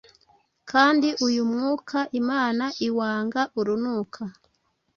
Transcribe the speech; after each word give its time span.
kandi 0.71 1.07
uyu 1.27 1.41
mwuka 1.51 1.97
Imana 2.21 2.65
iwanga 2.87 3.41
urunuka 3.59 4.21